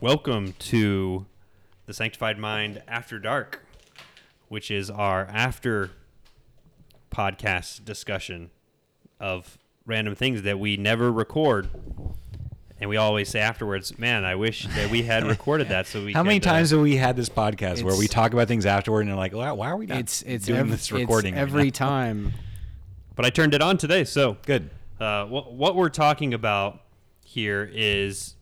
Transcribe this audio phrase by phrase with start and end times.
[0.00, 1.24] Welcome to
[1.86, 3.64] the Sanctified Mind After Dark,
[4.48, 5.90] which is our after
[7.10, 8.50] podcast discussion
[9.18, 9.56] of
[9.86, 11.68] random things that we never record.
[12.78, 16.12] And we always say afterwards, man, I wish that we had recorded that so we
[16.12, 18.66] How many could, uh, times have we had this podcast where we talk about things
[18.66, 20.92] afterward and they're like, why, why are we not It's it's doing ev- this it's
[20.92, 22.32] recording right every now?" time.
[23.14, 24.68] But I turned it on today, so Good.
[25.00, 26.82] Uh, what, what we're talking about
[27.24, 28.35] here is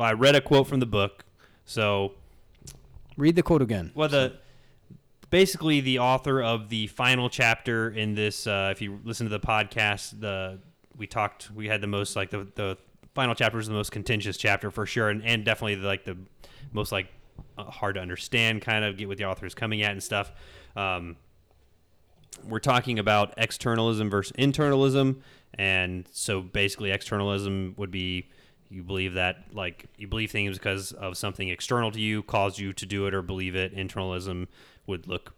[0.00, 1.26] well, I read a quote from the book.
[1.66, 2.12] So,
[3.18, 3.92] Read the quote again.
[3.94, 4.38] well, the
[5.28, 8.46] basically the author of the final chapter in this.
[8.46, 10.58] Uh, if you listen to the podcast, the
[10.96, 12.78] we talked, we had the most like the the
[13.14, 16.16] final chapter is the most contentious chapter for sure, and, and definitely like the
[16.72, 17.08] most like
[17.58, 20.32] uh, hard to understand, kind of get what the author is coming at and stuff.
[20.76, 21.16] Um,
[22.42, 25.20] we're talking about externalism versus internalism
[25.54, 28.30] and so basically externalism would be
[28.70, 32.72] you believe that like you believe things because of something external to you caused you
[32.72, 33.74] to do it or believe it.
[33.74, 34.46] Internalism
[34.86, 35.34] would look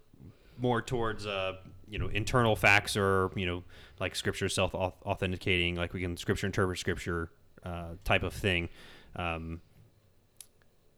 [0.59, 1.55] more towards uh
[1.89, 3.65] you know internal facts or you know
[3.99, 7.31] like scripture self authenticating like we can scripture interpret scripture
[7.65, 8.69] uh, type of thing.
[9.17, 9.61] Um,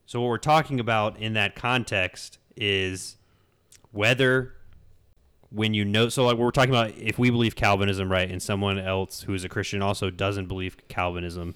[0.07, 3.17] so what we're talking about in that context is
[3.93, 4.55] whether
[5.51, 8.79] when you know so like we're talking about if we believe calvinism right and someone
[8.79, 11.55] else who is a christian also doesn't believe calvinism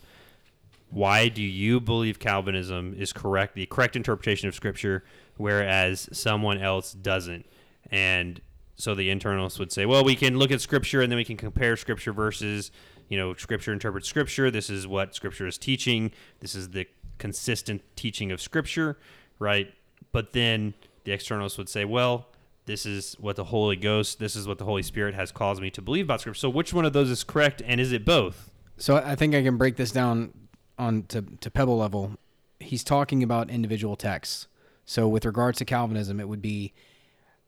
[0.91, 5.05] why do you believe calvinism is correct the correct interpretation of scripture
[5.36, 7.47] whereas someone else doesn't?
[7.91, 8.41] And
[8.77, 11.36] so the internalists would say well we can look at scripture and then we can
[11.36, 12.70] compare scripture versus
[13.09, 14.50] you know scripture interprets scripture.
[14.50, 16.12] This is what scripture is teaching.
[16.41, 16.86] This is the
[17.19, 18.98] consistent teaching of scripture
[19.39, 19.72] right?
[20.11, 22.28] But then the externalists would say well
[22.69, 25.70] this is what the Holy Ghost, this is what the Holy Spirit has caused me
[25.70, 26.39] to believe about Scripture.
[26.39, 28.53] So, which one of those is correct, and is it both?
[28.77, 30.34] So I think I can break this down
[30.78, 32.12] on to, to pebble level.
[32.60, 34.46] He's talking about individual texts.
[34.84, 36.72] So with regards to Calvinism, it would be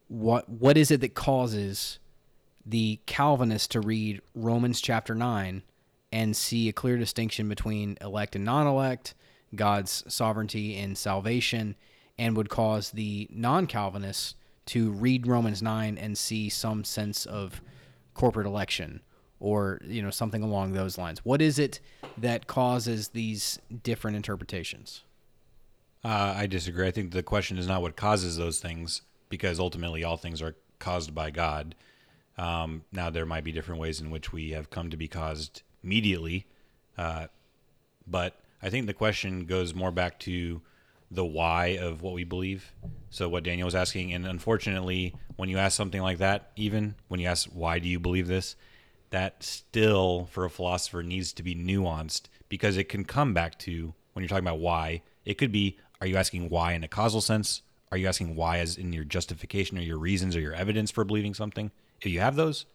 [0.09, 1.99] what what is it that causes
[2.66, 5.62] the Calvinist to read Romans chapter nine
[6.12, 9.15] and see a clear distinction between elect and non-elect,
[9.55, 11.76] God's sovereignty and salvation,
[12.19, 17.62] and would cause the non-Calvinist to read Romans 9 and see some sense of
[18.15, 19.00] corporate election
[19.41, 21.25] or you know something along those lines.
[21.25, 21.81] What is it
[22.19, 25.03] that causes these different interpretations?
[26.05, 26.87] Uh, I disagree.
[26.87, 30.55] I think the question is not what causes those things, because ultimately all things are
[30.79, 31.75] caused by God.
[32.39, 35.62] Um, now there might be different ways in which we have come to be caused
[35.83, 36.47] immediately,
[36.97, 37.27] uh,
[38.06, 40.62] but I think the question goes more back to
[41.11, 42.73] the why of what we believe.
[43.11, 47.21] So what Daniel was asking, and unfortunately, when you ask something like that, even when
[47.21, 48.56] you ask why do you believe this,
[49.10, 53.94] that still for a philosopher needs to be nuanced because it can come back to
[54.12, 55.03] when you're talking about why.
[55.25, 57.62] It could be are you asking why in a causal sense?
[57.93, 61.04] Are you asking why as in your justification or your reasons or your evidence for
[61.04, 61.70] believing something?
[62.00, 62.66] If you have those,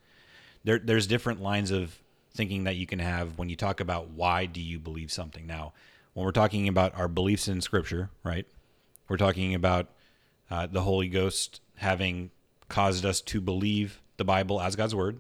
[0.64, 2.00] there there's different lines of
[2.34, 5.48] thinking that you can have when you talk about why do you believe something.
[5.48, 5.74] Now,
[6.14, 8.46] when we're talking about our beliefs in Scripture, right?
[9.08, 9.88] We're talking about
[10.52, 12.32] uh, the Holy Ghost having
[12.68, 15.20] caused us to believe the Bible as God's Word.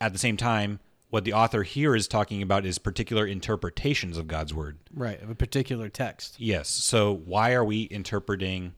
[0.00, 0.80] At the same time,
[1.10, 4.78] what the author here is talking about is particular interpretations of God's Word.
[4.94, 6.36] Right, of a particular text.
[6.38, 6.68] Yes.
[6.68, 8.74] So why are we interpreting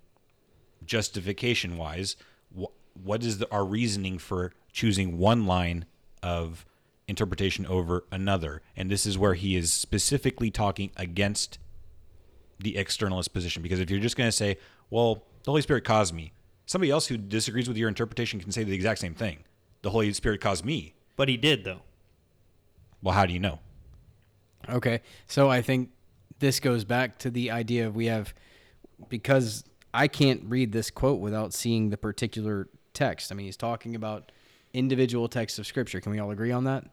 [0.84, 2.16] justification wise?
[2.58, 5.84] Wh- What is the, our reasoning for choosing one line
[6.22, 6.64] of
[7.06, 8.62] interpretation over another?
[8.76, 11.58] And this is where he is specifically talking against
[12.58, 13.62] the externalist position.
[13.62, 14.56] Because if you're just going to say,
[14.90, 16.32] well, the Holy Spirit caused me,
[16.66, 19.44] somebody else who disagrees with your interpretation can say the exact same thing.
[19.82, 20.94] The Holy Spirit caused me.
[21.16, 21.80] But he did, though.
[23.02, 23.58] Well, how do you know?
[24.68, 25.90] Okay, so I think
[26.38, 28.32] this goes back to the idea of we have
[29.08, 33.32] because I can't read this quote without seeing the particular text.
[33.32, 34.30] I mean, he's talking about
[34.72, 36.00] individual texts of scripture.
[36.00, 36.84] Can we all agree on that?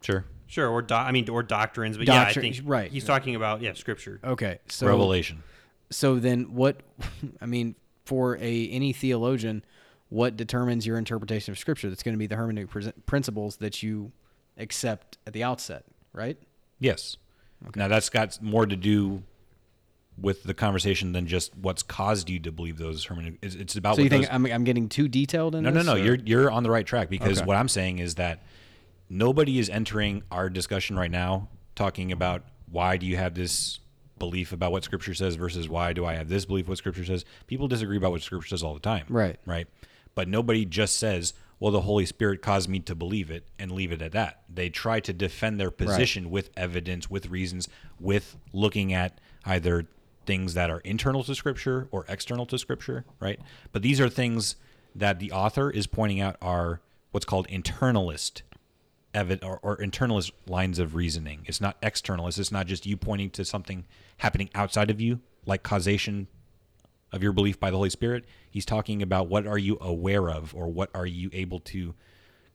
[0.00, 0.24] Sure.
[0.48, 2.90] Sure, or do, I mean, or doctrines, but Doctrine- yeah, I think right.
[2.90, 4.20] He's talking about yeah, Scripture.
[4.22, 5.42] Okay, so Revelation.
[5.90, 6.82] so then what?
[7.40, 9.64] I mean, for a any theologian,
[10.08, 11.88] what determines your interpretation of scripture?
[11.88, 14.12] That's going to be the hermeneutic principles that you
[14.56, 16.36] accept at the outset, right?
[16.78, 17.16] Yes.
[17.74, 19.22] Now that's got more to do
[20.18, 23.38] with the conversation than just what's caused you to believe those hermeneutic.
[23.42, 25.82] It's, it's about So you think those, I'm, I'm getting too detailed in no, no,
[25.82, 25.94] no.
[25.94, 27.46] or- You're you're on the right track because Okay.
[27.46, 28.42] what I'm saying is that
[29.10, 33.78] nobody is entering our discussion right now talking about why do you have this
[34.18, 37.24] belief about what Scripture says versus why do I have this belief what Scripture says.
[37.46, 39.04] People disagree about what Scripture says all the time.
[39.10, 39.38] Right.
[39.44, 39.66] Right.
[40.16, 43.90] But nobody just says well, the Holy Spirit caused me to believe it and leave
[43.90, 44.42] it at that.
[44.52, 47.68] They try to defend their position with evidence, with reasons,
[47.98, 49.86] with looking at either
[50.26, 53.40] things that are internal to Scripture or external to Scripture, right?
[53.72, 54.56] But these are things
[54.94, 56.80] that the author is pointing out are
[57.10, 58.42] what's called internalist
[59.14, 61.42] evid- or, or internalist lines of reasoning.
[61.46, 62.38] It's not externalist.
[62.38, 63.86] It's not just you pointing to something
[64.18, 66.26] happening outside of you, like causation
[67.12, 68.24] of your belief by the Holy Spirit.
[68.50, 71.94] He's talking about what are you aware of or what are you able to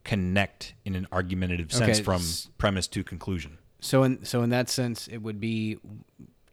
[0.03, 2.21] connect in an argumentative sense Okay, from
[2.57, 3.57] premise to conclusion.
[3.79, 5.77] So in so in that sense, it would be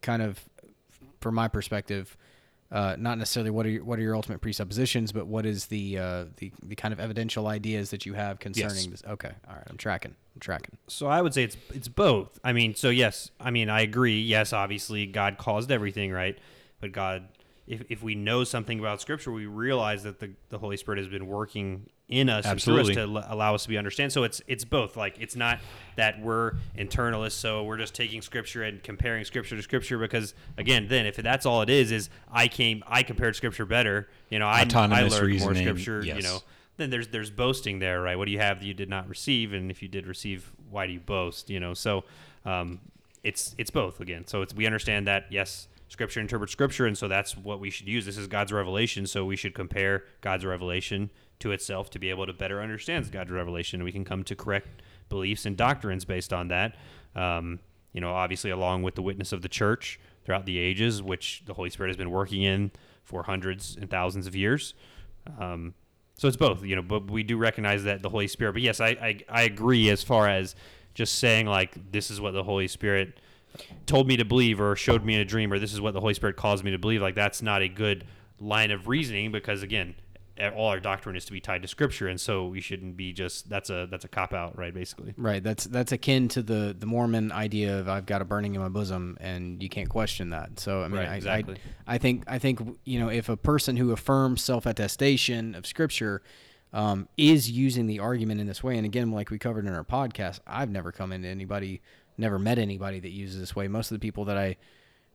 [0.01, 0.39] kind of,
[1.19, 2.15] from my perspective,
[2.71, 5.97] uh, not necessarily what are your, what are your ultimate presuppositions, but what is the
[5.97, 8.85] uh, the the kind of evidential ideas that you have concerning Yes.
[8.85, 9.03] this.
[9.07, 10.15] Okay, all right, I'm tracking.
[10.35, 10.77] I'm tracking.
[10.87, 12.39] So I would say it's it's both.
[12.43, 14.21] I mean, so yes, I mean I agree.
[14.21, 16.37] Yes, obviously God caused everything, right?
[16.79, 17.27] But God,
[17.69, 21.07] if, if we know something about Scripture, we realize that the, the Holy Spirit has
[21.07, 22.93] been working in us Absolutely.
[22.93, 24.11] and through us to l- allow us to be understand.
[24.11, 24.97] So it's it's both.
[24.97, 25.59] Like it's not
[25.95, 29.99] that we're internalists, so we're just taking Scripture and comparing Scripture to Scripture.
[29.99, 34.09] Because again, then if that's all it is, is I came, I compared Scripture better.
[34.31, 36.03] You know, I, I Autonomous learned more reasoning, Scripture.
[36.03, 36.39] You know,
[36.77, 38.17] then there's there's boasting there, right?
[38.17, 39.53] What do you have that you did not receive?
[39.53, 41.51] And if you did receive, why do you boast?
[41.51, 42.03] You know, so
[42.45, 42.79] um,
[43.23, 44.25] it's it's both again.
[44.25, 47.87] So it's we understand that yes, Scripture interprets Scripture, and so that's what we should
[47.87, 48.05] use.
[48.05, 51.09] This is God's revelation, so we should compare God's revelation
[51.39, 54.81] to itself to be able to better understand God's revelation, we can come to correct
[55.07, 56.75] beliefs and doctrines based on that.
[57.15, 57.59] Um,
[57.93, 61.53] you know, obviously, along with the witness of the church throughout the ages, which the
[61.53, 62.71] Holy Spirit has been working in
[63.03, 64.75] for hundreds and thousands of years.
[65.39, 65.73] Um,
[66.17, 68.53] so it's both, you know, but we do recognize that the Holy Spirit.
[68.53, 70.55] But yes, I, I, I agree as far as
[70.93, 73.19] just saying like this is what the Holy Spirit
[73.85, 75.99] told me to believe or showed me in a dream or this is what the
[75.99, 77.01] Holy Spirit caused me to believe.
[77.01, 78.05] Like that's not a good
[78.39, 79.95] line of reasoning because again,
[80.55, 83.49] all our doctrine is to be tied to Scripture, and so we shouldn't be just
[83.49, 84.73] that's a that's a cop out, right?
[84.73, 85.13] Basically.
[85.17, 85.43] Right.
[85.43, 88.69] That's that's akin to the the Mormon idea of I've got a burning in my
[88.69, 90.59] bosom, and you can't question that.
[90.59, 91.57] So I mean, Right, I, exactly.
[91.85, 95.65] I I think I think you know if a person who affirms self attestation of
[95.65, 96.21] Scripture
[96.71, 99.83] um, is using the argument in this way, and again, like we covered in our
[99.83, 101.81] podcast, I've never come into anybody,
[102.19, 103.67] never met anybody that uses this way.
[103.67, 104.57] Most of the people that I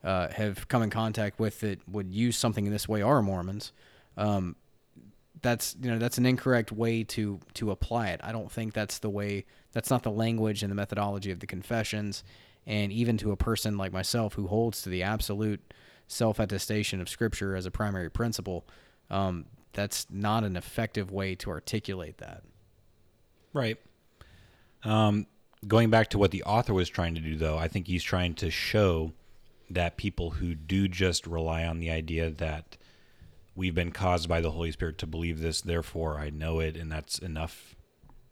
[0.02, 3.72] uh, have come in contact with that would use something in this way are Mormons.
[4.16, 4.56] Um,
[5.42, 8.20] that's you know that's an incorrect way to to apply it.
[8.22, 9.44] I don't think that's the way.
[9.72, 12.24] That's not the language and the methodology of the confessions.
[12.66, 15.74] And even to a person like myself who holds to the absolute
[16.08, 18.66] self attestation of Scripture as a primary principle,
[19.10, 22.42] um, that's not an effective way to articulate that.
[23.52, 23.78] Right.
[24.82, 25.26] Um,
[25.66, 28.34] going back to what the author was trying to do, though, I think he's trying
[28.34, 29.12] to show
[29.70, 32.76] that people who do just rely on the idea that
[33.56, 36.90] we've been caused by the Holy Spirit to believe this, therefore I know it, and
[36.90, 37.74] that's enough.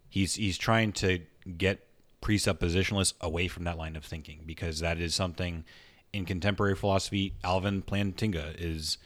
[0.09, 1.19] He's he's trying to
[1.57, 1.87] get
[2.21, 5.65] presuppositionalists away from that line of thinking because that is something
[6.13, 7.33] in contemporary philosophy.
[7.43, 8.97] Alvin Plantinga is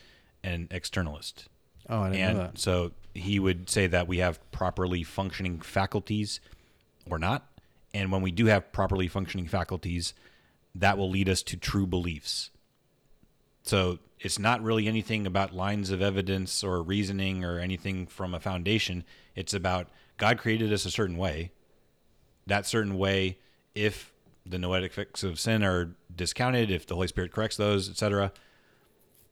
[0.44, 1.46] an externalist.
[1.90, 2.60] Oh, I didn't and know that.
[2.60, 6.40] so he would say that we have properly functioning faculties
[7.10, 7.48] or not.
[7.98, 10.14] And when we do have properly functioning faculties,
[10.76, 12.52] that will lead us to true beliefs.
[13.64, 18.40] So it's not really anything about lines of evidence or reasoning or anything from a
[18.40, 19.04] foundation.
[19.36, 21.52] It's about God created us a certain way.
[22.46, 23.40] That certain way,
[23.74, 24.14] if
[24.46, 28.32] the noetic effects of sin are discounted, if the Holy Spirit corrects those, etc.,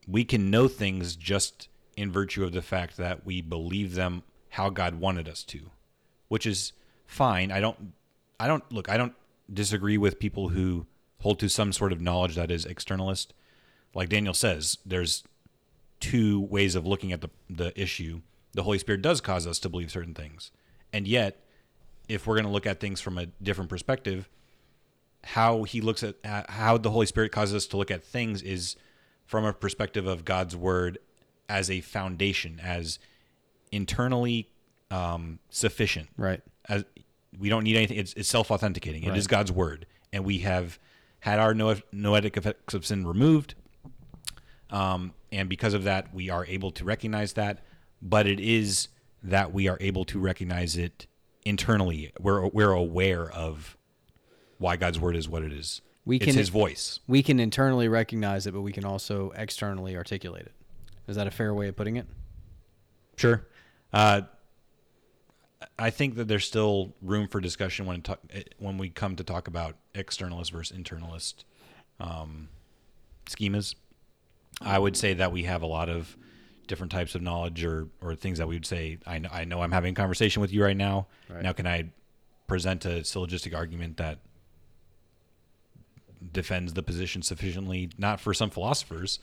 [0.07, 4.71] we can know things just in virtue of the fact that we believe them how
[4.71, 5.69] God wanted us to,
[6.29, 6.73] which is
[7.05, 7.51] fine.
[7.51, 7.93] I don't,
[8.39, 8.89] I don't look.
[8.89, 9.13] I don't
[9.51, 10.85] disagree with people who
[11.21, 13.27] hold to some sort of knowledge that is externalist.
[13.93, 15.23] Like Daniel says, there's
[15.99, 18.21] two ways of looking at the the issue.
[18.53, 20.51] The Holy Spirit does cause us to believe certain things,
[20.93, 21.43] and yet,
[22.07, 24.29] if we're going to look at things from a different perspective,
[25.23, 28.41] how he looks at uh, how the Holy Spirit causes us to look at things
[28.41, 28.75] is
[29.25, 30.99] from a perspective of God's word
[31.49, 32.99] as a foundation, as
[33.71, 34.49] internally
[34.91, 36.09] um, sufficient.
[36.17, 36.41] Right.
[36.69, 36.85] As
[37.39, 37.97] we don't need anything.
[37.97, 39.03] It's, it's self authenticating.
[39.03, 39.29] It is Right.
[39.29, 40.79] God's word, and we have
[41.19, 43.55] had our noe- noetic effects of sin removed,
[44.69, 47.63] um, and because of that, we are able to recognize that.
[48.01, 48.89] But it is
[49.23, 51.07] that we are able to recognize it
[51.43, 52.11] internally.
[52.19, 53.77] We're we're aware of
[54.57, 55.81] why God's word is what it is.
[56.05, 56.99] We it's can- His voice.
[57.07, 60.51] We can internally recognize it, but we can also externally articulate it.
[61.07, 62.05] Is that a fair way of putting it?
[63.17, 63.47] Sure.
[63.93, 64.21] Uh,
[65.77, 68.19] I think that there's still room for discussion when talk,
[68.57, 71.43] when we come to talk about externalist versus internalist
[71.99, 72.49] um,
[73.25, 73.75] schemas.
[74.61, 76.17] I would say that we have a lot of
[76.67, 79.61] different types of knowledge or or things that we would say I know, I know
[79.61, 81.07] I'm having a conversation with you right now.
[81.29, 81.43] Right.
[81.43, 81.89] Now can I
[82.47, 84.19] present a syllogistic argument that
[86.31, 89.19] defends the position sufficiently not for some philosophers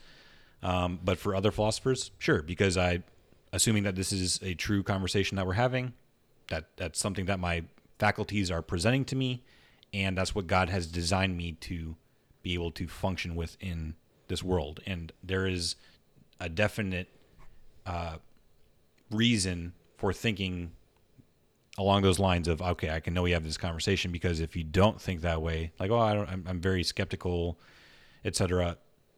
[0.61, 3.03] um, but for other philosophers sure because I
[3.51, 5.93] assuming that this is a true conversation that we're having
[6.49, 7.63] that that's something that my
[7.99, 9.43] faculties are presenting to me
[9.93, 11.95] and that's what God has designed me to
[12.41, 13.95] be able to function within
[14.27, 14.81] this world.
[14.85, 15.75] And there is
[16.39, 17.09] a definite
[17.85, 18.17] uh,
[19.11, 20.71] reason for thinking
[21.77, 24.63] along those lines of okay i can know we have this conversation because if you
[24.63, 27.59] don't think that way like oh i don't i'm, I'm very skeptical
[28.23, 28.77] etc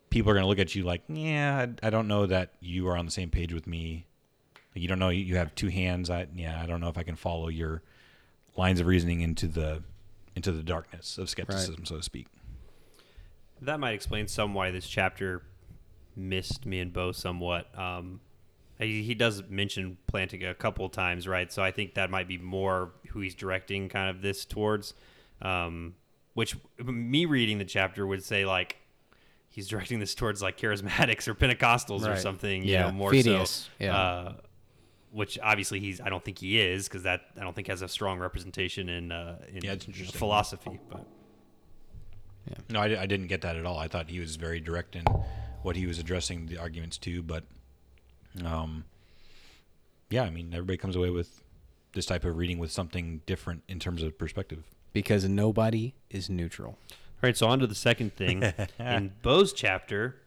[0.09, 2.87] people are going to look at you like yeah I, I don't know that you
[2.87, 4.07] are on the same page with me
[4.75, 7.03] you don't know you- you have two hands i yeah i don't know if i
[7.03, 7.81] can follow your
[8.57, 9.81] lines of reasoning into the
[10.35, 12.27] into the darkness of skepticism so to speak
[13.61, 15.41] That might explain some why this chapter
[16.15, 17.67] missed me and Bo somewhat.
[17.77, 18.19] Um,
[18.79, 21.51] he, he does mention Plantinga couple times, right?
[21.51, 24.93] So I think that might be more who he's directing kind of this towards.
[25.41, 25.95] Um,
[26.33, 28.75] which me reading the chapter would say like
[29.49, 32.63] he's directing this towards like charismatics or Pentecostals or something.
[32.63, 33.69] You Yeah, know, more Phidias, so.
[33.79, 33.97] yeah.
[33.97, 34.33] Uh,
[35.15, 37.87] which obviously he's I don't think he is because that I don't think has a
[37.87, 39.75] strong representation in uh, in Yeah,
[40.11, 41.05] philosophy, but.
[42.47, 43.79] Yeah, no, I, I didn't get that at all.
[43.79, 45.03] I thought he was very direct in
[45.63, 47.43] what he was addressing the arguments to, but
[48.45, 48.85] um,
[50.11, 51.41] yeah, I mean, everybody comes away with
[51.93, 54.63] this type of reading with something different in terms of perspective.
[54.93, 56.77] because nobody is neutral.
[56.91, 58.43] All right, so on to the second thing.
[58.79, 60.17] In Bo's chapter,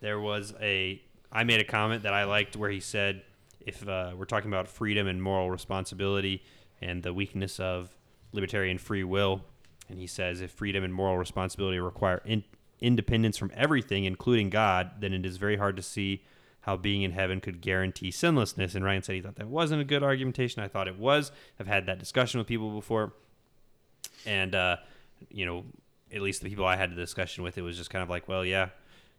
[0.00, 1.02] there was a.
[1.32, 3.22] I made a comment that I liked where he said,
[3.66, 6.42] if uh, we're talking about freedom and moral responsibility
[6.80, 7.94] and the weakness of
[8.32, 9.42] libertarian free will,
[9.88, 12.44] and he says, if freedom and moral responsibility require in,
[12.80, 16.22] independence from everything, including God, then it is very hard to see
[16.60, 18.74] how being in heaven could guarantee sinlessness.
[18.74, 20.62] And Ryan said he thought that wasn't a good argumentation.
[20.62, 21.30] I thought it was.
[21.60, 23.12] I've had that discussion with people before
[24.24, 24.76] and uh,
[25.28, 25.64] you know,
[26.12, 28.28] at least the people I had the discussion with, it was just kind of like,
[28.28, 28.70] well, yeah,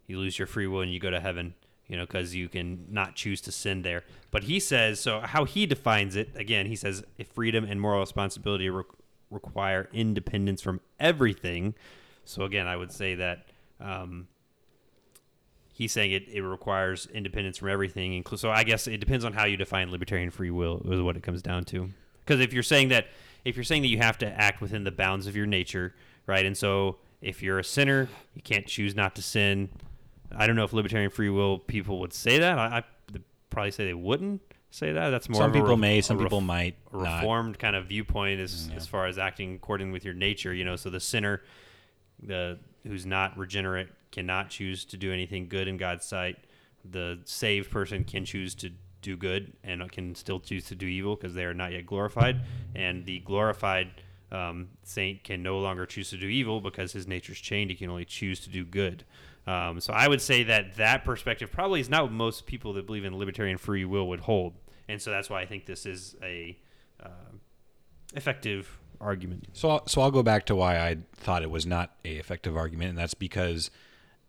[0.06, 1.54] you lose your free will and you go to heaven,
[1.88, 4.04] you know, because you can not choose to sin there.
[4.32, 8.02] But he says, so how he defines it again, he says, if freedom and moral
[8.02, 8.84] responsibility re-
[9.30, 11.76] require independence from everything.
[12.26, 13.46] So again, I would say that.
[13.80, 14.28] Um,
[15.78, 18.26] He's saying it, it requires independence from everything.
[18.36, 21.22] So I guess it depends on how you define libertarian free will is what it
[21.22, 21.92] comes down to.
[22.26, 23.10] Because if you're saying that
[23.46, 25.94] if you're saying that you have to act within the bounds of your nature,
[26.26, 26.48] right?
[26.48, 29.70] And so if you're a sinner, you can't choose not to sin.
[30.36, 32.58] I don't know if libertarian free will people would say that.
[32.60, 32.84] I, I
[33.50, 34.42] probably say they wouldn't
[34.72, 35.10] say that.
[35.10, 37.20] That's more some of a people ref- may, some ref- people might a not.
[37.20, 40.54] reformed kind of viewpoint as as far as acting according with your nature.
[40.54, 41.42] You know, so the sinner,
[42.22, 46.38] the who's not regenerate, cannot choose to do anything good in God's sight.
[46.90, 51.16] The saved person can choose to do good and can still choose to do evil
[51.16, 52.42] because they are not yet glorified.
[52.76, 53.90] And the glorified
[54.32, 57.70] um, saint can no longer choose to do evil because his nature's chained.
[57.70, 59.06] He can only choose to do good.
[59.48, 62.86] Um, so I would say that that perspective probably is not what most people that
[62.86, 64.54] believe in libertarian free will would hold.
[64.90, 66.58] And so that's why I think this is a
[67.02, 67.32] uh,
[68.14, 69.48] effective argument.
[69.54, 72.58] So, I'll, so I'll go back to why I thought it was not a effective
[72.58, 73.72] argument, and that's because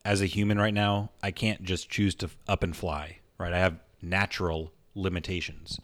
[0.04, 3.18] as a human right now, I can't just choose to up and fly.
[3.38, 5.78] Right, I have natural limitations.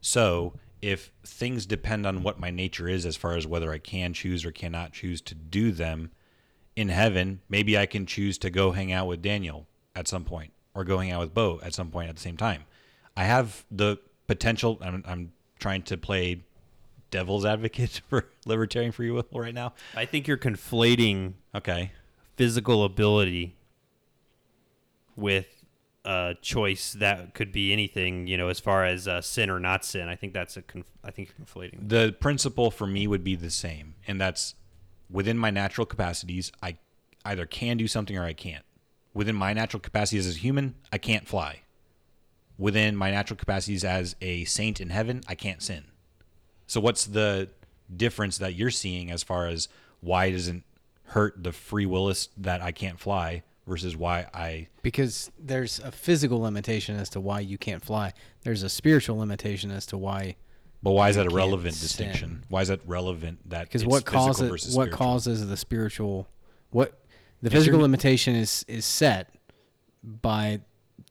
[0.00, 4.12] So, if things depend on what my nature is, as far as whether I can
[4.12, 6.10] choose or cannot choose to do them
[6.76, 10.52] in heaven, maybe I can choose to go hang out with Daniel at some point,
[10.74, 12.64] or go hang out with Bo at some point at the same time.
[13.16, 14.78] I have the potential.
[14.82, 16.42] I'm, I'm trying to play
[17.10, 19.74] devil's advocate for libertarian free will right now.
[19.94, 21.92] I think you're conflating Okay.
[22.36, 23.54] physical ability
[25.16, 25.46] with
[26.04, 29.84] a choice that could be anything, you know, as far as uh, sin or not
[29.84, 30.08] sin.
[30.08, 31.88] I think that's a conf- I think you're conflating.
[31.88, 34.54] The principle for me would be the same, and that's
[35.10, 36.78] within my natural capacities, I
[37.24, 38.64] either can do something or I can't.
[39.12, 41.60] Within my natural capacities as a human, I can't fly.
[42.58, 45.84] Within my natural capacities as a saint in heaven, I can't sin.
[46.66, 47.48] So what's the
[47.94, 49.68] difference that you're seeing as far as
[50.00, 50.64] why it doesn't
[51.08, 56.40] hurt the free willist that I can't fly versus why I Because there's a physical
[56.40, 58.12] limitation as to why you can't fly.
[58.42, 60.36] There's a spiritual limitation as to why.
[60.84, 61.82] But why is that a can't relevant sin.
[61.86, 62.44] distinction?
[62.48, 63.48] Why is that relevant?
[63.50, 64.96] That Because what causes what spiritual?
[64.96, 66.28] causes the spiritual
[66.70, 67.00] what
[67.42, 69.34] the you're- physical limitation is is set
[70.04, 70.60] by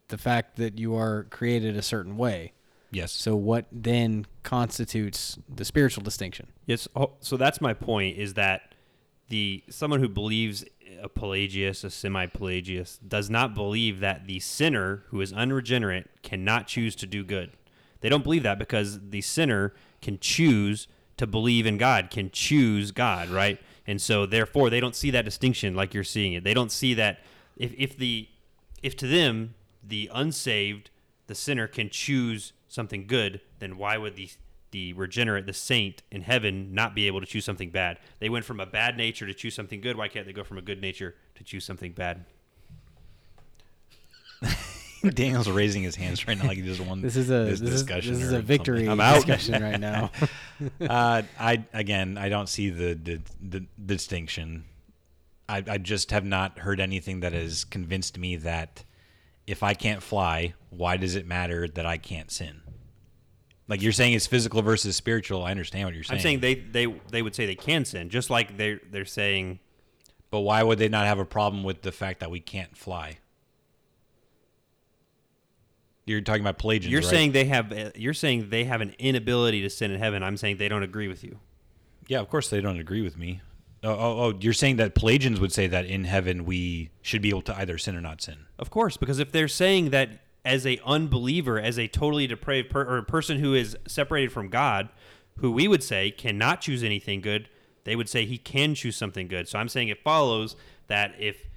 [0.09, 2.53] the fact that you are created a certain way.
[2.91, 3.11] Yes.
[3.11, 6.47] So what then constitutes the spiritual distinction?
[6.67, 6.87] Yes.
[6.95, 8.75] oh, So that's my point is that
[9.29, 10.63] the someone who believes
[11.01, 16.67] a Pelagius, a semi Pelagius, does not believe that the sinner who is unregenerate cannot
[16.67, 17.51] choose to do good.
[18.03, 22.91] They don't believe that because the sinner can choose to believe in God, can choose
[22.91, 23.61] God, right?
[23.87, 26.43] And so therefore they don't see that distinction like you're seeing it.
[26.43, 27.21] They don't see that
[27.55, 28.27] if, if the
[28.81, 30.89] if to them the unsaved,
[31.27, 34.29] the sinner can choose something good, then why would the
[34.71, 37.99] the regenerate, the saint in heaven, not be able to choose something bad?
[38.19, 39.95] They went from a bad nature to choose something good.
[39.95, 42.25] Why can't they go from a good nature to choose something bad?
[45.13, 47.69] Daniel's raising his hands right now like he just won This is a this, this,
[47.69, 48.13] is, discussion.
[48.13, 48.87] this is a victory.
[48.87, 49.15] I'm out.
[49.25, 50.11] discussion right now.
[50.81, 54.65] uh, I again, I don't see the the, the, the distinction.
[55.49, 58.85] I, I just have not heard anything that has convinced me that
[59.45, 62.61] if I can't fly, why does it matter that I can't sin?
[63.67, 65.43] Like you're saying, it's physical versus spiritual.
[65.43, 66.19] I understand what you're saying.
[66.19, 69.59] I'm saying they, they they would say they can sin, just like they're they're saying
[70.33, 73.19] but why would they not have a problem with the fact that we can't fly?
[76.05, 76.91] You're talking about Pelagians.
[76.91, 77.09] you're right?
[77.09, 80.21] saying they have uh, you're saying they have an inability to sin in heaven.
[80.23, 81.39] I'm saying they don't agree with you.
[82.07, 83.41] Yeah, of course they don't agree with me.
[83.83, 87.29] Oh, oh, oh, you're saying that Pelagians would say that in heaven we should be
[87.29, 88.45] able to either sin or not sin.
[88.57, 92.85] Of course, because if they're saying that as a unbeliever, as a totally depraved per-
[92.85, 94.89] or a person who is separated from God,
[95.39, 97.49] who we would say cannot choose anything good,
[97.83, 99.47] they would say he can choose something good.
[99.47, 100.55] So I'm saying it follows
[100.87, 101.49] that if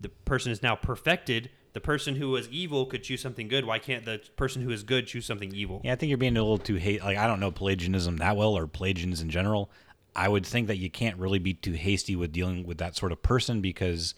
[0.00, 3.64] the person is now perfected, the person who was evil could choose something good.
[3.66, 5.80] Why can't the person who is good choose something evil?
[5.84, 7.02] Yeah, I think you're being a little too hate.
[7.02, 9.70] Like I don't know Pelagianism that well or Pelagians in general.
[10.16, 13.10] I would think that you can't really be too hasty with dealing with that sort
[13.12, 14.14] of person because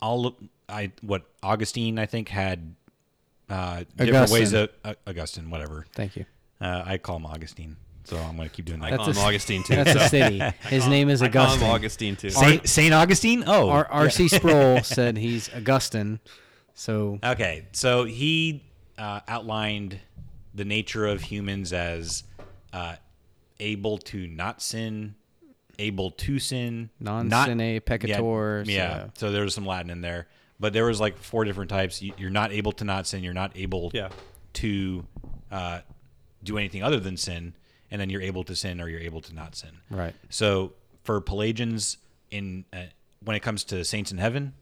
[0.00, 0.34] all of-
[0.68, 2.74] I what Augustine I think had
[3.50, 4.94] uh, different ways of Augustine.
[5.06, 5.86] uh, Augustine, whatever.
[5.94, 6.26] Thank you.
[6.60, 7.76] Uh, I call him Augustine,
[8.08, 8.90] so I'm going to keep doing that.
[8.90, 9.76] That's call him a- Augustine too.
[9.76, 10.42] That's so- a city.
[10.68, 11.70] His name is I call him Augustine.
[11.70, 12.30] Augustine too.
[12.30, 13.44] Saint, Saint Augustine.
[13.46, 14.28] Oh, R- R.C.
[14.38, 16.20] Sproul said he's Augustine.
[16.74, 18.64] So Okay, so he
[18.96, 19.98] uh, outlined
[20.54, 22.22] the nature of humans as
[22.72, 22.94] uh,
[23.60, 25.14] able to not sin,
[25.78, 28.64] able to sin, non not- sine peccator.
[28.66, 29.06] Yeah, yeah.
[29.14, 30.28] So there was some Latin in there,
[30.60, 32.00] but there was like four different types.
[32.00, 33.22] You- You're not able to not sin.
[33.24, 34.08] You're not able Yeah.
[34.54, 35.04] to
[35.50, 35.80] uh,
[36.44, 37.54] do anything other than sin,
[37.90, 39.70] and then you're able to sin or you're able to not sin.
[39.90, 40.14] Right.
[40.30, 40.72] So
[41.04, 41.98] for Pelagians,
[42.30, 42.84] in uh,
[43.24, 44.54] when it comes to saints in heaven,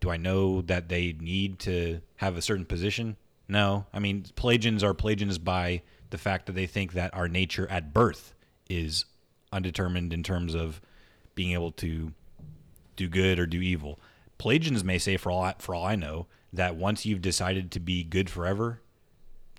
[0.00, 3.16] do I know that they need to have a certain position?
[3.48, 3.86] No.
[3.92, 7.94] I mean, Pelagians are Pelagians by the fact that they think that our nature at
[7.94, 8.34] birth
[8.68, 9.04] is
[9.52, 10.80] undetermined in terms of
[11.34, 12.12] being able to
[12.96, 13.98] do good or do evil.
[14.38, 17.80] Pelagians may say, for all I, for all I know, that once you've decided to
[17.80, 18.80] be good forever,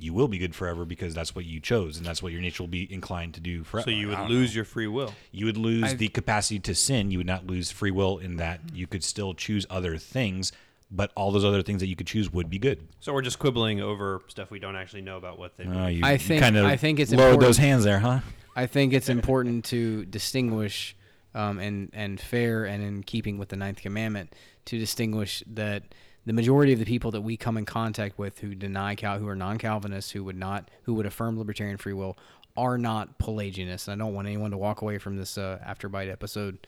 [0.03, 2.61] you will be good forever because that's what you chose and that's what your nature
[2.63, 3.89] will be inclined to do forever.
[3.89, 5.13] So you would don't lose your free will.
[5.31, 7.09] you would lose I've- the capacity to sin.
[7.09, 10.51] You would not lose free will in that you could still choose other things,
[10.91, 12.85] but all those other things that you could choose would be good.
[12.99, 15.63] So we're just quibbling over stuff we don't actually know about what they.
[15.63, 15.97] Uh, believe.
[15.99, 18.19] you, I you think- kind of I think it's lowered important- those hands there, huh?
[18.55, 20.95] I think it's important to distinguish,
[21.33, 24.33] um, and and fair and in keeping with the ninth commandment,
[24.65, 25.83] to distinguish that
[26.25, 29.27] the majority of the people that we come in contact with who deny Cal, who
[29.27, 32.17] are non-Calvinists, who would not, who would affirm libertarian free will,
[32.55, 33.87] are not Pelagianists.
[33.87, 36.65] And I don't want anyone to walk away from this uh, afterbite episode.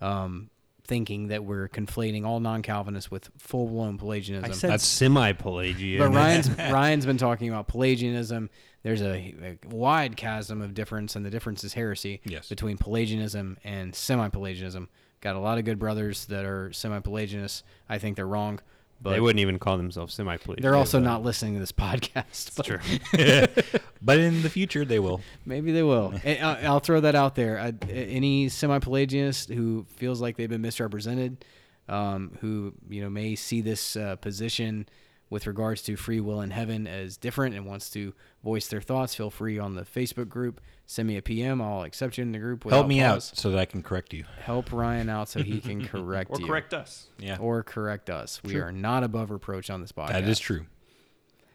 [0.00, 0.50] Um,
[0.84, 4.50] thinking that we're conflating all non-Calvinists with full-blown Pelagianism.
[4.50, 5.98] I said That's- semi-Pelagian.
[5.98, 8.48] But Ryan's Ryan's been talking about Pelagianism.
[8.82, 12.48] There's a, a wide chasm of difference, and the difference is heresy Yes.
[12.48, 14.88] between Pelagianism and semi-Pelagianism.
[15.20, 17.64] Got a lot of good brothers that are semi-Pelagianists.
[17.88, 18.60] I think they're wrong,
[19.00, 20.62] but they wouldn't even call themselves semi-Pelagian.
[20.62, 22.56] they're also not listening to this podcast.
[22.56, 23.80] but True.
[24.02, 25.20] But in the future, they will.
[25.44, 26.14] Maybe they will.
[26.24, 27.58] I- I'll throw that out there.
[27.58, 31.44] I, any semi-Pelagianist who feels like they've been misrepresented,
[31.88, 34.88] um, who you know may see this uh, position
[35.30, 39.14] with regards to free will in heaven as different and wants to voice their thoughts,
[39.14, 40.60] feel free on the Facebook group.
[40.86, 41.60] Send me a PM.
[41.60, 42.62] I'll accept you in the group.
[42.62, 44.24] Help without me out so that I can correct you.
[44.42, 46.46] Help Ryan out so he can correct or you.
[46.46, 47.08] correct us.
[47.18, 48.40] Yeah, Or correct us.
[48.42, 48.62] We True.
[48.62, 50.64] are not above reproach on this podcast that is true.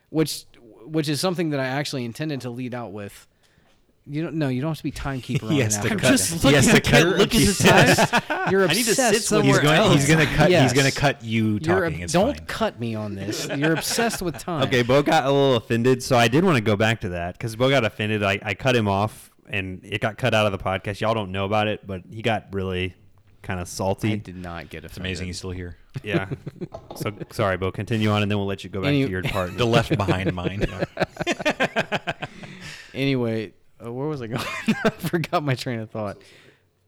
[0.09, 0.45] which
[0.85, 3.27] which is something that I actually intended to lead out with.
[4.05, 5.97] You don't no, you don't have to be timekeeper on He an has to cut-
[5.99, 6.49] podcast.
[6.49, 8.09] he has to cut- look at the Yes.
[8.11, 8.51] time.
[8.51, 9.77] You're I need to sit with- He's somewhere going.
[9.77, 9.93] else.
[9.93, 10.51] He's going to cut.
[10.51, 10.71] Yes.
[10.71, 11.95] He's going to cut you talking.
[11.95, 12.45] ob- it's don't fine.
[12.47, 13.47] cut me on this.
[13.55, 14.63] You're obsessed with time.
[14.63, 17.37] Okay, Bo got a little offended, so I did want to go back to that
[17.37, 18.23] because Bo got offended.
[18.23, 20.99] I, I cut him off, and it got cut out of the podcast.
[20.99, 22.95] Y'all don't know about it, but he got really
[23.41, 24.11] kind of salty.
[24.13, 25.77] I did not get It's amazing he's still here.
[26.03, 26.27] Yeah.
[26.95, 27.71] so sorry, Bo.
[27.71, 29.57] Continue on, and then we'll let you go back Any- to your part.
[29.57, 30.65] The left behind mine.
[32.93, 33.53] Anyway,
[33.85, 34.45] uh, where was I going?
[34.85, 36.17] I forgot my train of thought.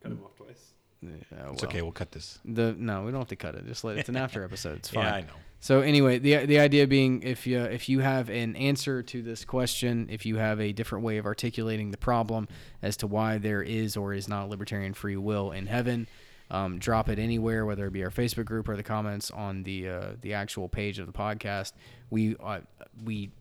[0.01, 0.73] Cut him off twice.
[1.01, 1.81] Yeah, It's okay.
[1.81, 2.39] We'll cut this.
[2.45, 3.65] The no, we don't have to cut it.
[3.65, 4.77] Just let it's an after episode.
[4.77, 5.03] It's fine.
[5.03, 5.27] Yeah, I know.
[5.59, 9.45] So anyway, the the idea being, if you if you have an answer to this
[9.45, 12.47] question, if you have a different way of articulating the problem
[12.81, 16.07] as to why there is or is not libertarian free will in heaven,
[16.51, 19.89] um, drop it anywhere, whether it be our Facebook group or the comments on the
[19.89, 21.73] uh, the actual page of the podcast.
[22.11, 22.59] We uh,
[23.03, 23.31] we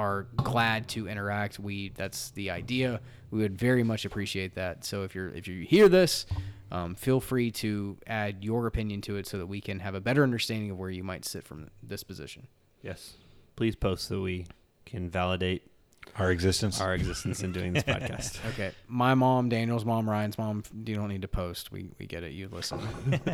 [0.00, 1.58] are glad to interact.
[1.58, 3.00] We that's the idea.
[3.30, 4.82] We would very much appreciate that.
[4.84, 6.24] So if you're if you hear this,
[6.72, 10.00] um, feel free to add your opinion to it so that we can have a
[10.00, 12.46] better understanding of where you might sit from this position.
[12.82, 13.14] Yes.
[13.56, 14.46] Please post so we
[14.86, 15.70] can validate
[16.18, 16.80] Our existence.
[16.80, 18.38] our existence in doing this podcast.
[18.50, 20.62] Okay, my mom, Daniel's mom, Ryan's mom.
[20.84, 21.70] You don't need to post.
[21.72, 22.32] We we get it.
[22.32, 22.80] You listen.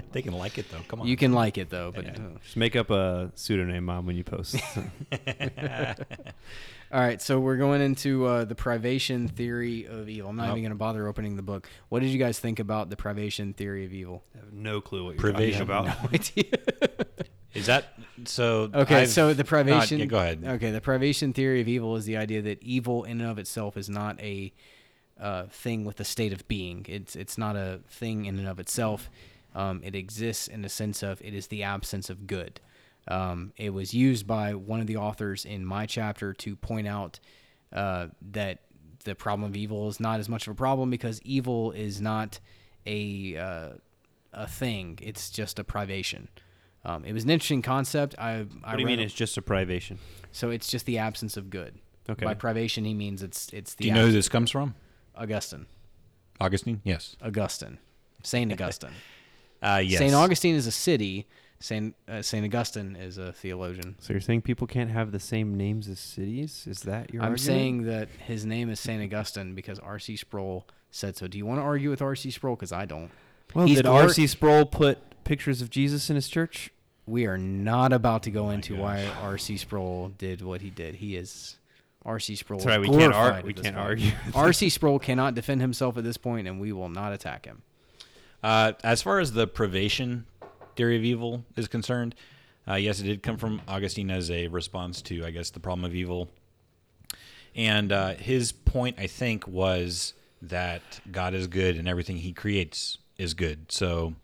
[0.12, 0.80] they can like it though.
[0.88, 1.06] Come on.
[1.06, 2.04] You can like it though, but.
[2.04, 2.12] Yeah.
[2.12, 4.56] uh, Just make up a pseudonym, mom, when you post.
[6.92, 10.30] All right, so we're going into uh, the privation theory of evil.
[10.30, 10.52] I'm not Nope.
[10.52, 11.68] even going to bother opening the book.
[11.88, 14.22] What did you guys think about the privation theory of evil?
[14.36, 15.66] I have no clue what you're Privation.
[15.66, 16.04] talking about.
[16.04, 17.26] No idea.
[17.57, 18.71] Is that so?
[18.73, 19.99] Okay, I've so the not- privation.
[19.99, 20.45] yeah, go ahead.
[20.47, 23.77] Okay, the privation theory of evil is the idea that evil in and of itself
[23.77, 24.53] is not a
[25.21, 26.85] uh, thing with a state of being.
[26.88, 29.11] It's it's not a thing in and of itself.
[29.55, 32.61] Um, it exists in the sense of it is the absence of good.
[33.09, 37.21] Um, it was used by one of the authors in my chapter to point out
[37.73, 38.59] uh, that
[39.05, 42.40] the problem of evil is not as much of a problem because evil is not
[42.85, 43.69] a uh,
[44.33, 44.99] a thing.
[45.03, 46.29] It's just a privation.
[46.87, 48.14] Um, it was an interesting concept.
[48.18, 49.99] I, I What do you mean a- it's just a privation?
[50.33, 51.75] so it's just the absence of good.
[52.09, 52.25] Okay.
[52.25, 54.75] By privation, he means it's it's the Do you know who this comes from?
[55.16, 55.66] Augustine.
[56.40, 56.81] Augustine.
[56.85, 57.16] Yes.
[57.22, 57.79] Augustine.
[58.22, 58.90] Saint Augustine.
[59.62, 59.99] Uh, yes.
[59.99, 61.27] Saint Augustine is a city.
[61.61, 63.96] Saint uh, Saint Augustine is a theologian.
[63.99, 66.66] So you're saying people can't have the same names as cities?
[66.68, 67.40] Is that your I'm argument?
[67.40, 70.16] saying that his name is Saint Augustine because R.C.
[70.16, 71.27] Sproul said so.
[71.27, 72.31] Do you want to argue with R.C.
[72.31, 72.55] Sproul?
[72.55, 73.11] Because I don't.
[73.55, 74.27] Well, He's did R.C.
[74.27, 76.70] Sproul put pictures of Jesus in his church?
[77.07, 79.57] We are not about to go my into why R.C.
[79.59, 80.97] Sproul did what he did.
[80.97, 81.57] He is
[82.05, 82.37] R.C.
[82.37, 82.61] Sproul.
[82.61, 82.81] That's right.
[82.81, 83.87] We can't, ar- we can't point.
[83.87, 84.12] argue.
[84.35, 84.69] R.C.
[84.71, 87.62] Sproul cannot defend himself at this point, and we will not attack him.
[88.42, 90.27] Uh, as far as the privation
[90.77, 92.14] theory of evil is concerned,
[92.69, 95.85] uh, yes, it did come from Augustine as a response to, I guess, the problem
[95.85, 96.29] of evil.
[97.55, 102.99] And uh, his point, I think, was that God is good and everything he creates
[103.19, 103.73] is good.
[103.73, 104.14] So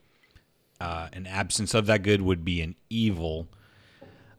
[0.82, 3.46] uh, an absence of that good would be an evil.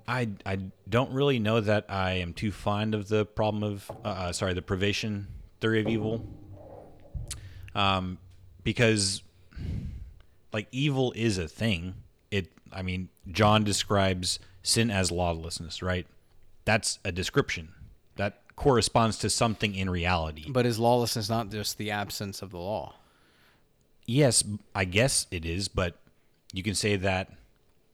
[0.06, 4.08] I, I don't really know that I am too fond of the problem of, uh,
[4.08, 5.28] uh, sorry, the privation
[5.62, 6.28] theory of evil.
[7.74, 8.18] Um,
[8.62, 9.24] because
[10.52, 11.96] like evil is a thing.
[12.30, 16.06] It I mean, John describes sin as lawlessness, right?
[16.66, 17.70] That's a description.
[18.18, 20.46] That corresponds to something in reality.
[20.50, 22.96] But is lawlessness not just the absence of the law?
[24.06, 24.44] Yes,
[24.76, 25.98] I guess it is, but
[26.54, 27.30] you can say that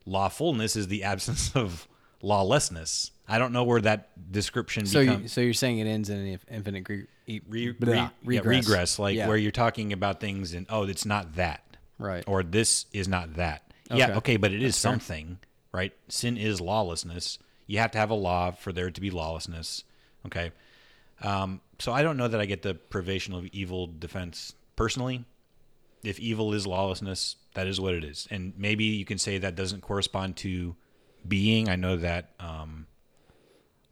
[0.05, 1.87] lawfulness is the absence of
[2.21, 3.11] lawlessness.
[3.27, 6.17] I don't know where that description So, you, becomes so you're saying it ends in
[6.17, 8.65] an infinite gre- e- re, blah, re- yeah, regress.
[8.67, 9.27] regress, like Yeah.
[9.27, 11.63] where you're talking about things and oh, it's not that.
[11.97, 12.23] Right.
[12.27, 13.61] or this is not that.
[13.91, 14.13] Yeah, Okay.
[14.17, 15.39] okay, but it is something,
[15.73, 15.91] right?
[16.07, 17.39] Sin is lawlessness.
[17.67, 19.83] You have to have a law for there to be lawlessness.
[20.25, 20.51] Okay.
[21.21, 25.25] Um, so I don't know that I get the privation of evil defense personally.
[26.01, 28.27] If evil is lawlessness, that is what it is.
[28.29, 30.75] And maybe you can say that doesn't correspond to
[31.27, 31.69] being.
[31.69, 32.87] I know that um,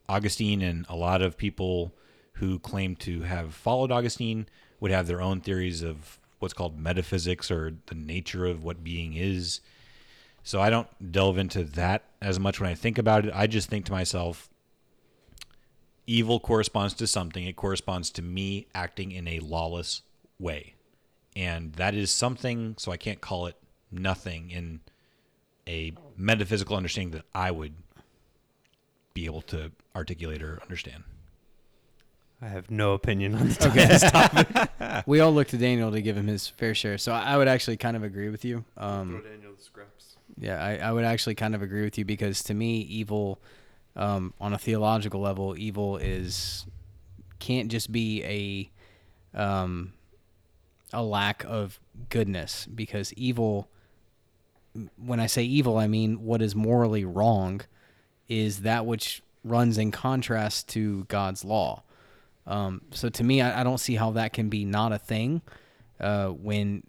[0.07, 1.93] Augustine and a lot of people
[2.33, 4.47] who claim to have followed Augustine
[4.79, 9.13] would have their own theories of what's called metaphysics or the nature of what being
[9.15, 9.59] is.
[10.43, 13.33] So I don't delve into that as much when I think about it.
[13.33, 14.49] I just think to myself,
[16.05, 17.45] evil corresponds to something.
[17.45, 20.03] It corresponds to me acting in a lawless
[20.39, 20.75] way.
[21.37, 23.55] And that is something, so I can't call it
[23.91, 24.79] nothing in
[25.67, 27.73] a metaphysical understanding that I would
[29.13, 31.03] be able to articulate or understand.
[32.41, 34.67] I have no opinion on this, Okay.
[35.05, 36.97] we all look to Daniel to give him his fair share.
[36.97, 38.65] So I I would actually kind of agree with you.
[38.75, 40.15] Um, Daniel the scraps.
[40.39, 43.39] yeah, I, I would actually kind of agree with you because to me, evil,
[43.95, 46.65] um, on a theological level, evil is
[47.39, 49.93] can't just be a um,
[50.93, 53.69] a lack of goodness because evil.
[55.03, 57.61] When I say evil, I mean what is morally wrong
[58.27, 61.83] is that which runs in contrast to God's law.
[62.45, 65.41] Um, so to me, I, I don't see how that can be not a thing.
[65.99, 66.83] Uh, when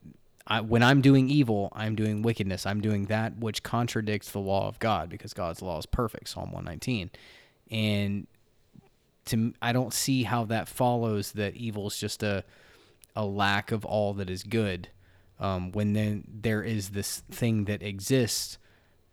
[0.47, 2.67] I, when I'm doing evil, I'm doing wickedness.
[2.67, 6.29] I'm doing that which contradicts the law of God because God's law is perfect.
[6.29, 7.11] Psalm 119,
[7.71, 8.27] and
[9.27, 12.45] to I don't see how that follows that evil is just a
[13.19, 14.89] a lack of all that is good.
[15.41, 18.59] Um, when then there is this thing that exists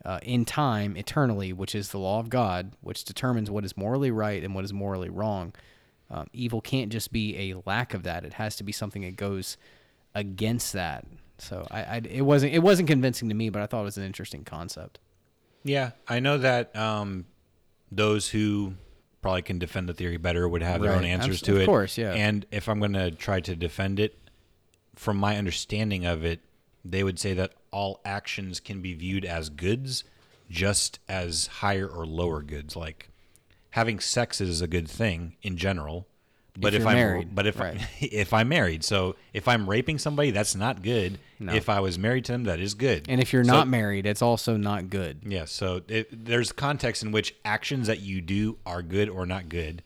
[0.06, 4.12] uh, in time eternally, which is the law of God, which determines what is morally
[4.12, 5.54] right and what is morally wrong.
[6.10, 9.16] Um, evil can't just be a lack of that; it has to be something that
[9.16, 9.58] goes
[10.14, 11.06] against that.
[11.40, 13.98] So I, I it wasn't it wasn't convincing to me, but I thought it was
[13.98, 15.00] an interesting concept.
[15.64, 17.26] Yeah, I know that um,
[17.92, 18.76] those who
[19.26, 21.00] probably can defend the theory better would have their Right.
[21.00, 21.62] own answers to it.
[21.62, 22.14] of course, yeah.
[22.14, 24.20] And if I'm going to try to defend it,
[24.96, 26.42] from my understanding of it,
[26.86, 30.04] they would say that all actions can be viewed as goods,
[30.48, 32.76] just as higher or lower goods.
[32.76, 33.10] Like
[33.72, 36.08] having sex is a good thing in general.
[36.58, 37.78] But If if, I'm married, but if right.
[37.82, 41.20] I, if I'm married, so if I'm raping somebody, that's not good.
[41.40, 43.08] If I was married to them, that is good.
[43.10, 45.20] And if you're So- not married, it's also not good.
[45.26, 49.50] yeah, so it, there's context in which actions that you do are good or not
[49.50, 49.84] good.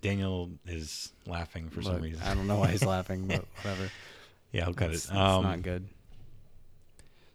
[0.00, 2.22] Daniel is laughing for some reason.
[2.22, 3.90] I don't know why he's laughing, but whatever.
[4.52, 5.10] yeah, I'll cut It's, it.
[5.10, 5.88] it's Um, not good.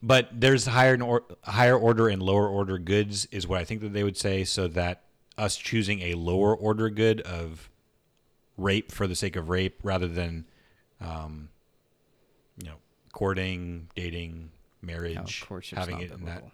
[0.02, 3.94] but there's higher or, higher order and lower order goods is what I think that
[3.94, 5.04] they would say, so that
[5.38, 7.70] us choosing a lower order good of
[8.62, 10.45] rape for the sake of rape rather than,
[11.00, 11.50] um,
[12.58, 12.76] you know,
[13.12, 16.52] courting, dating, marriage, courtship's having it in that biblical.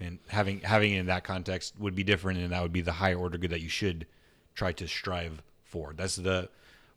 [0.00, 2.92] and having having it in that context would be different and that would be the
[2.92, 4.06] higher order good that you should
[4.54, 5.92] try to strive for.
[5.94, 6.48] That's the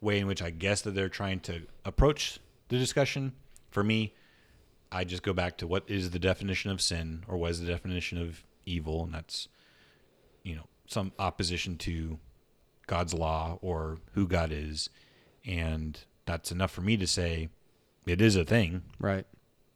[0.01, 2.39] way in which i guess that they're trying to approach
[2.69, 3.33] the discussion.
[3.69, 4.13] For me
[4.91, 7.67] i just go back to what is the definition of sin or what is the
[7.67, 9.03] definition of evil?
[9.03, 9.47] And that's
[10.43, 12.17] you know some opposition to
[12.89, 14.89] god's law or who god is
[15.45, 17.47] and that's enough for me to say
[18.05, 19.25] it is a thing Right.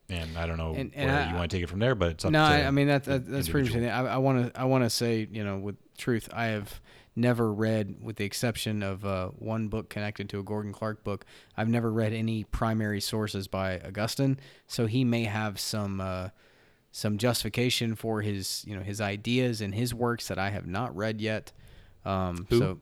[0.10, 1.95] and i don't know And- and where I- you want to take it from there
[1.95, 3.89] but it's up No, I, I mean that, that that's pretty interesting.
[3.89, 6.82] I want to I want to say you know with truth, I have
[7.15, 11.23] never read, with the exception of uh, one book connected to a Gordon Clark book,
[11.56, 14.39] I've never read any primary sources by Augustine.
[14.65, 16.30] So he may have some uh,
[16.91, 20.95] some justification for his you know his ideas and his works that I have not
[20.95, 21.52] read yet.
[22.04, 22.58] Um, Who?
[22.60, 22.80] So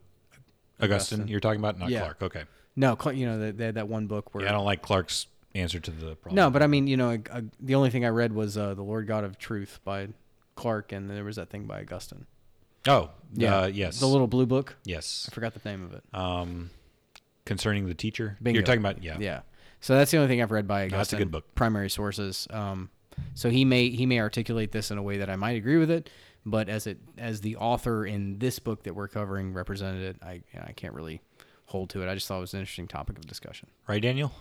[0.82, 1.28] Augustine, Augustine.
[1.28, 2.00] you're talking about, not Yeah.
[2.02, 2.22] Clark.
[2.24, 2.44] Okay.
[2.76, 5.28] no, Cl- you know that that that one book where Yeah, I don't like Clark's
[5.54, 6.36] answer to the problem.
[6.36, 8.74] No, but I mean, you know, uh, uh, the only thing I read was uh,
[8.74, 10.08] "The Lord God of Truth" by
[10.56, 12.26] Clark, and there was that thing by Augustine.
[12.88, 14.00] Oh, Yeah, uh, yes.
[14.00, 14.76] the little blue book.
[14.86, 15.28] yes.
[15.32, 16.04] I forgot the name of it.
[16.14, 16.72] Um,
[17.46, 18.58] concerning the teacher, Bingo.
[18.58, 19.18] you're talking about yeah.
[19.20, 19.42] Yeah,
[19.82, 20.98] so that's the only thing I've read by Augustine.
[20.98, 21.54] That's a good book.
[21.56, 22.48] Primary sources.
[22.50, 22.90] Um,
[23.36, 25.92] so he may he may articulate this in a way that I might agree with
[25.92, 26.10] it,
[26.46, 30.42] but as it as the author in this book that we're covering represented it, I
[30.60, 31.22] I can't really
[31.66, 32.10] hold to it.
[32.10, 33.70] I just thought it was an interesting topic of discussion.
[33.88, 34.32] Right, Daniel?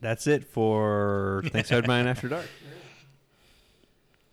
[0.00, 2.46] That's it for Thanks, Mine After Dark.